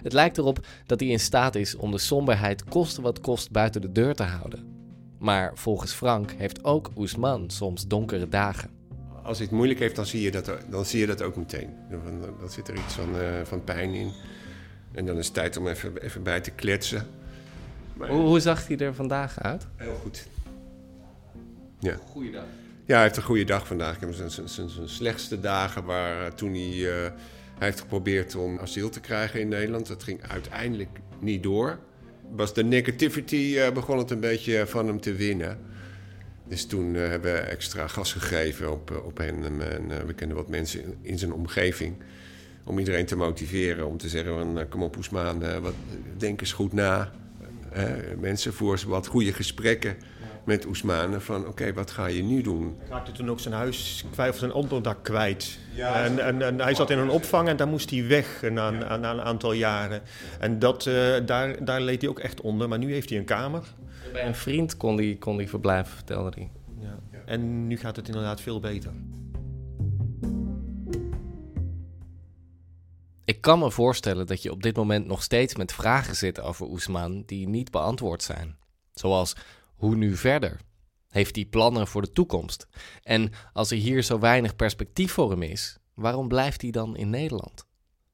Het 0.03 0.13
lijkt 0.13 0.39
erop 0.39 0.67
dat 0.87 1.01
hij 1.01 1.09
in 1.09 1.21
staat 1.21 1.55
is 1.55 1.77
om 1.77 1.91
de 1.91 1.99
somberheid 1.99 2.65
koste 2.65 3.03
wat 3.03 3.21
kost 3.21 3.51
buiten 3.51 3.81
de 3.81 3.93
deur 3.93 4.15
te 4.15 4.23
houden. 4.23 4.79
Maar 5.19 5.53
volgens 5.55 5.93
Frank 5.93 6.31
heeft 6.31 6.65
ook 6.65 6.91
Oesman 6.97 7.51
soms 7.51 7.87
donkere 7.87 8.29
dagen. 8.29 8.71
Als 9.23 9.39
hij 9.39 9.47
het 9.47 9.57
moeilijk 9.57 9.81
heeft, 9.81 9.97
dan 9.97 10.07
zie 10.07 10.23
je 10.23 10.31
dat, 10.31 10.53
dan 10.71 10.85
zie 10.85 11.01
je 11.01 11.07
dat 11.07 11.23
ook 11.23 11.37
meteen. 11.37 11.71
Dan 12.41 12.51
zit 12.51 12.69
er 12.69 12.75
iets 12.75 12.95
van, 12.95 13.17
uh, 13.17 13.41
van 13.45 13.65
pijn 13.65 13.95
in. 13.95 14.13
En 14.93 15.07
dan 15.07 15.19
is 15.19 15.25
het 15.25 15.35
tijd 15.35 15.57
om 15.57 15.69
even, 15.69 16.03
even 16.03 16.23
bij 16.23 16.41
te 16.41 16.51
kletsen. 16.51 17.07
Hoe, 18.09 18.21
hoe, 18.21 18.41
zag 18.41 18.67
hij 18.67 18.79
er 18.79 18.95
vandaag 18.95 19.43
uit? 19.43 19.67
Heel 19.77 19.95
goed. 19.95 20.27
Ja. 21.79 21.97
Goeiedag. 22.07 22.45
Ja, 22.85 22.95
hij 22.95 23.03
heeft 23.03 23.17
een 23.17 23.23
goede 23.23 23.45
dag 23.45 23.67
vandaag. 23.67 23.95
Ik 23.95 24.01
heb 24.01 24.15
zijn, 24.15 24.49
zijn, 24.49 24.69
zijn 24.69 24.89
slechtste 24.89 25.41
dagen 25.41 25.85
waar 25.85 26.27
eh, 26.27 26.33
toen 26.33 26.53
hij... 26.53 26.73
Uh, 26.73 26.95
hij 27.59 27.69
heeft 27.69 27.81
geprobeerd 27.81 28.35
om 28.35 28.59
asiel 28.59 28.89
te 28.89 29.01
krijgen 29.01 29.41
in 29.41 29.49
Nederland. 29.49 29.87
Dat 29.87 30.03
ging 30.03 30.23
uiteindelijk 30.23 30.99
niet 31.19 31.43
door. 31.43 31.79
Was 32.31 32.55
de 32.55 32.65
negativity 32.65 33.55
uh, 33.57 33.71
begon 33.71 33.99
het 33.99 34.11
een 34.11 34.21
beetje 34.21 34.67
van 34.67 34.87
hem 34.87 35.01
te 35.01 35.15
winnen. 35.15 35.59
Dus 36.49 36.67
toen 36.67 36.95
hebben 36.95 37.33
we 37.33 37.39
extra 37.39 37.87
gas 37.87 38.13
gegeven 38.13 38.73
op, 38.73 39.03
op 39.05 39.17
hem. 39.17 39.45
En 39.45 40.07
we 40.07 40.13
kennen 40.13 40.37
wat 40.37 40.49
mensen 40.49 40.83
in, 40.83 40.99
in, 41.03 41.19
zijn 41.19 41.33
omgeving. 41.33 41.97
Om 42.65 42.79
iedereen 42.79 43.07
te 43.07 43.17
motiveren. 43.17 43.87
Om 43.87 43.97
te 43.97 44.09
zeggen, 44.09 44.35
van, 44.35 44.69
kom 44.69 44.83
op 44.83 44.97
Oesmaan, 44.97 45.61
wat, 45.61 45.75
denk 46.17 46.41
eens 46.41 46.53
goed 46.53 46.73
na. 46.73 47.13
Mensen 48.19 48.53
voor 48.53 48.81
wat 48.87 49.07
goede 49.07 49.33
gesprekken 49.33 49.97
met 50.45 50.67
Oesmanen 50.67 51.23
van 51.23 51.47
oké, 51.47 51.73
wat 51.73 51.91
ga 51.91 52.07
je 52.07 52.23
nu 52.23 52.43
doen? 52.43 52.77
Hij 52.79 52.89
raakte 52.89 53.13
toen 53.13 53.31
ook 53.31 53.41
zijn 53.41 53.55
huis 53.55 54.05
kwijt 54.11 54.33
of 54.33 54.39
zijn 54.39 54.53
onderdak 54.53 55.03
kwijt. 55.03 55.59
Ja, 55.75 56.05
en, 56.05 56.19
en, 56.19 56.43
en, 56.43 56.61
hij 56.61 56.75
zat 56.75 56.91
in 56.91 56.99
een 56.99 57.11
opvang 57.11 57.49
en 57.49 57.57
daar 57.57 57.69
moest 57.69 57.91
hij 57.91 58.07
weg 58.07 58.43
na, 58.51 58.71
na, 58.71 58.97
na 58.97 59.11
een 59.11 59.21
aantal 59.21 59.53
jaren. 59.53 60.03
En 60.41 60.59
dat, 60.59 60.87
uh, 60.87 60.95
daar, 61.27 61.65
daar 61.65 61.81
leed 61.81 62.01
hij 62.01 62.11
ook 62.11 62.19
echt 62.19 62.41
onder. 62.41 62.69
Maar 62.69 62.79
nu 62.79 62.93
heeft 62.93 63.09
hij 63.09 63.19
een 63.19 63.25
kamer. 63.25 63.63
Bij 64.13 64.27
een 64.27 64.35
vriend 64.35 64.77
kon 64.77 64.97
hij, 64.97 65.17
kon 65.19 65.37
hij 65.37 65.49
verblijven, 65.49 65.95
vertelde 65.95 66.31
hij. 66.35 66.51
Ja. 66.81 66.99
En 67.27 67.67
nu 67.67 67.77
gaat 67.77 67.97
het 67.97 68.07
inderdaad 68.07 68.41
veel 68.41 68.61
beter. 68.61 68.91
Ik 73.31 73.41
kan 73.41 73.59
me 73.59 73.71
voorstellen 73.71 74.27
dat 74.27 74.43
je 74.43 74.51
op 74.51 74.63
dit 74.63 74.77
moment 74.77 75.07
nog 75.07 75.23
steeds 75.23 75.55
met 75.55 75.73
vragen 75.73 76.17
zit 76.17 76.41
over 76.41 76.67
Oesman 76.67 77.23
die 77.27 77.49
niet 77.49 77.71
beantwoord 77.71 78.23
zijn. 78.23 78.57
Zoals 78.93 79.37
hoe 79.75 79.97
nu 79.97 80.17
verder? 80.17 80.61
Heeft 81.09 81.37
hij 81.37 81.45
plannen 81.45 81.87
voor 81.87 82.03
de 82.03 82.13
toekomst? 82.13 82.67
En 83.03 83.33
als 83.53 83.71
er 83.71 83.77
hier 83.77 84.03
zo 84.03 84.19
weinig 84.19 84.57
perspectief 84.57 85.13
voor 85.13 85.31
hem 85.31 85.43
is, 85.43 85.79
waarom 85.95 86.29
blijft 86.29 86.63
hij 86.63 86.71
dan 86.71 86.97
in 86.97 87.11
Nederland? 87.11 87.67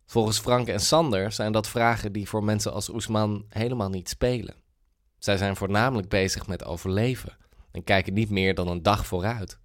Volgens 0.06 0.38
Frank 0.38 0.68
en 0.68 0.80
Sander 0.80 1.32
zijn 1.32 1.52
dat 1.52 1.68
vragen 1.68 2.12
die 2.12 2.28
voor 2.28 2.44
mensen 2.44 2.73
als 2.73 2.88
Oesman 2.88 3.44
helemaal 3.49 3.90
niet 3.90 4.08
spelen. 4.08 4.54
Zij 5.18 5.37
zijn 5.37 5.56
voornamelijk 5.56 6.08
bezig 6.08 6.46
met 6.46 6.64
overleven 6.64 7.37
en 7.70 7.85
kijken 7.85 8.12
niet 8.12 8.30
meer 8.30 8.54
dan 8.54 8.68
een 8.68 8.82
dag 8.82 9.06
vooruit. 9.06 9.58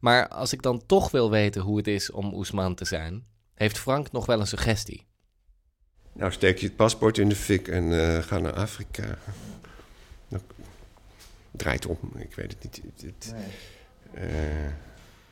Maar 0.00 0.28
als 0.28 0.52
ik 0.52 0.62
dan 0.62 0.86
toch 0.86 1.10
wil 1.10 1.30
weten 1.30 1.62
hoe 1.62 1.76
het 1.76 1.86
is 1.86 2.10
om 2.10 2.34
Oesman 2.34 2.74
te 2.74 2.84
zijn, 2.84 3.26
heeft 3.58 3.78
Frank 3.78 4.12
nog 4.12 4.26
wel 4.26 4.40
een 4.40 4.46
suggestie. 4.46 5.06
Nou, 6.12 6.32
steek 6.32 6.58
je 6.58 6.66
het 6.66 6.76
paspoort 6.76 7.18
in 7.18 7.28
de 7.28 7.36
fik 7.36 7.68
en 7.68 7.84
uh, 7.84 8.18
ga 8.18 8.38
naar 8.38 8.52
Afrika. 8.52 9.18
Nou, 10.28 10.42
draait 11.50 11.86
om, 11.86 11.98
ik 12.16 12.34
weet 12.34 12.52
het 12.52 12.62
niet. 12.62 13.02
Het, 13.02 13.34
nee. 14.14 14.28
uh, 14.30 14.72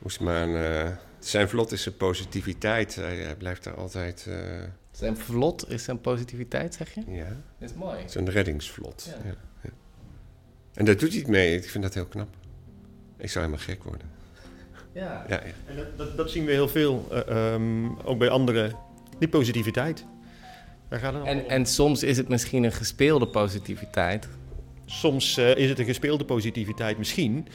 Oesman, 0.03 0.49
uh, 0.49 0.89
zijn 1.19 1.49
vlot 1.49 1.71
is 1.71 1.81
zijn 1.81 1.97
positiviteit. 1.97 2.95
Hij, 2.95 3.17
hij 3.17 3.35
blijft 3.35 3.63
daar 3.63 3.75
altijd... 3.75 4.25
Uh... 4.27 4.63
Zijn 4.91 5.17
vlot 5.17 5.69
is 5.69 5.83
zijn 5.83 6.01
positiviteit, 6.01 6.75
zeg 6.75 6.93
je? 6.93 7.03
Ja. 7.07 7.27
Dat 7.59 7.69
is 7.69 7.73
mooi. 7.73 8.09
Zijn 8.09 8.29
reddingsvlot, 8.29 9.03
ja. 9.09 9.29
Ja, 9.29 9.35
ja. 9.61 9.69
En 10.73 10.85
daar 10.85 10.97
doet 10.97 11.09
hij 11.09 11.19
het 11.19 11.27
mee. 11.27 11.55
Ik 11.55 11.69
vind 11.69 11.83
dat 11.83 11.93
heel 11.93 12.05
knap. 12.05 12.35
Ik 13.17 13.29
zou 13.29 13.45
helemaal 13.45 13.65
gek 13.65 13.83
worden. 13.83 14.09
Ja. 14.97 15.25
ja, 15.27 15.41
En 15.41 15.75
dat, 15.75 15.97
dat, 15.97 16.17
dat, 16.17 16.31
zien 16.31 16.45
we 16.45 16.51
heel 16.51 16.67
veel, 16.67 17.07
uh, 17.29 17.53
um, 17.53 17.97
ook 17.99 18.17
bij 18.17 18.29
anderen. 18.29 18.75
Die 19.19 19.27
positiviteit. 19.27 20.05
Daar 20.89 20.99
gaat 20.99 21.13
het 21.13 21.23
en, 21.23 21.49
en 21.49 21.65
soms 21.65 22.03
is 22.03 22.17
het 22.17 22.27
misschien 22.27 22.63
een 22.63 22.71
gespeelde 22.71 23.27
positiviteit. 23.27 24.27
Soms 24.85 25.37
uh, 25.37 25.55
is 25.55 25.69
het 25.69 25.79
een 25.79 25.85
gespeelde 25.85 26.25
positiviteit 26.25 26.97
misschien, 26.97 27.47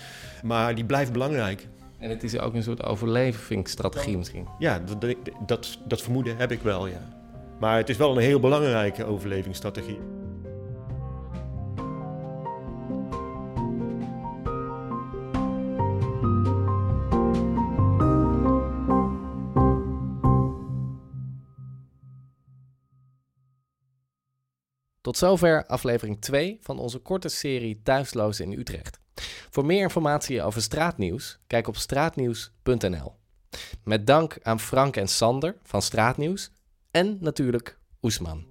maar 0.43 0.75
die 0.75 0.85
blijft 0.85 1.13
belangrijk. 1.13 1.67
En 1.99 2.11
het 2.11 2.23
is 2.23 2.39
ook 2.39 2.55
een 2.55 2.63
soort 2.63 2.83
overlevingsstrategie 2.83 4.19
misschien. 4.19 4.47
Ja, 4.59 4.83
dat, 4.99 5.15
dat, 5.47 5.79
dat 5.87 6.03
vermoeden 6.03 6.37
heb 6.37 6.53
ik 6.53 6.61
wel, 6.63 6.87
ja. 6.87 7.09
Maar 7.59 7.77
het 7.77 7.89
is 7.89 7.97
wel 7.97 8.17
een 8.17 8.23
heel 8.23 8.41
belangrijke 8.41 9.05
overlevingsstrategie. 9.05 9.99
Tot 25.13 25.21
zover 25.21 25.67
aflevering 25.67 26.21
2 26.21 26.59
van 26.61 26.79
onze 26.79 26.99
korte 26.99 27.29
serie 27.29 27.81
Thuislozen 27.83 28.45
in 28.53 28.59
Utrecht. 28.59 28.99
Voor 29.51 29.67
meer 29.67 29.83
informatie 29.83 30.43
over 30.43 30.63
straatnieuws, 30.63 31.39
kijk 31.47 31.69
op 31.69 31.77
straatnieuws.nl. 31.77 33.15
Met 33.85 34.07
dank 34.07 34.39
aan 34.43 34.61
Frank 34.61 34.97
en 34.97 35.09
Sander 35.09 35.57
van 35.63 35.83
Straatnieuws 35.83 36.51
en 36.91 37.17
natuurlijk 37.21 37.79
Oesman. 38.03 38.47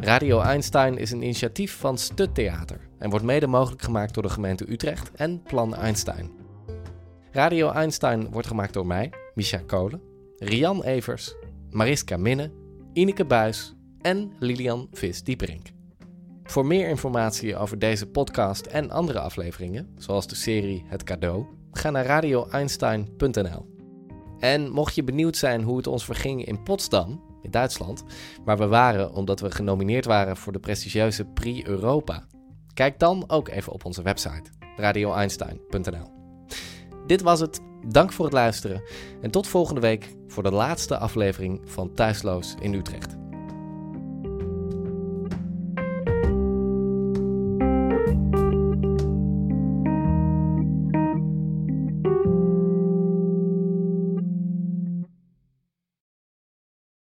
Radio 0.00 0.40
Einstein 0.40 0.98
is 0.98 1.10
een 1.10 1.22
initiatief 1.22 1.76
van 1.76 1.98
Stut 1.98 2.34
Theater 2.34 2.80
en 2.98 3.10
wordt 3.10 3.24
mede 3.24 3.46
mogelijk 3.46 3.82
gemaakt 3.82 4.14
door 4.14 4.22
de 4.22 4.28
gemeente 4.28 4.70
Utrecht 4.70 5.10
en 5.14 5.42
Plan 5.42 5.74
Einstein. 5.74 6.30
Radio 7.30 7.70
Einstein 7.70 8.30
wordt 8.30 8.46
gemaakt 8.46 8.72
door 8.72 8.86
mij, 8.86 9.12
Micha 9.34 9.58
Kolen, 9.66 10.10
Rian 10.44 10.82
Evers, 10.82 11.34
Mariska 11.70 12.16
Minne, 12.16 12.50
Ineke 12.92 13.24
Buis 13.24 13.74
en 14.00 14.32
Lilian 14.38 14.88
Vis-Dieperink. 14.92 15.66
Voor 16.44 16.66
meer 16.66 16.88
informatie 16.88 17.56
over 17.56 17.78
deze 17.78 18.06
podcast 18.06 18.66
en 18.66 18.90
andere 18.90 19.20
afleveringen, 19.20 19.88
zoals 19.96 20.26
de 20.26 20.34
serie 20.34 20.84
Het 20.86 21.02
Cadeau, 21.02 21.46
ga 21.72 21.90
naar 21.90 22.06
radioeinstein.nl. 22.06 23.66
En 24.38 24.70
mocht 24.70 24.94
je 24.94 25.04
benieuwd 25.04 25.36
zijn 25.36 25.62
hoe 25.62 25.76
het 25.76 25.86
ons 25.86 26.04
verging 26.04 26.44
in 26.44 26.62
Potsdam, 26.62 27.22
in 27.42 27.50
Duitsland, 27.50 28.04
waar 28.44 28.58
we 28.58 28.66
waren 28.66 29.12
omdat 29.12 29.40
we 29.40 29.50
genomineerd 29.50 30.04
waren 30.04 30.36
voor 30.36 30.52
de 30.52 30.60
prestigieuze 30.60 31.24
Prix 31.24 31.68
Europa, 31.68 32.26
kijk 32.74 32.98
dan 32.98 33.24
ook 33.26 33.48
even 33.48 33.72
op 33.72 33.84
onze 33.84 34.02
website 34.02 34.50
radioeinstein.nl. 34.76 36.10
Dit 37.06 37.22
was 37.22 37.40
het. 37.40 37.71
Dank 37.86 38.12
voor 38.12 38.24
het 38.24 38.34
luisteren 38.34 38.82
en 39.20 39.30
tot 39.30 39.46
volgende 39.46 39.80
week 39.80 40.08
voor 40.26 40.42
de 40.42 40.52
laatste 40.52 40.98
aflevering 40.98 41.60
van 41.64 41.94
Thuisloos 41.94 42.54
in 42.60 42.74
Utrecht. 42.74 43.21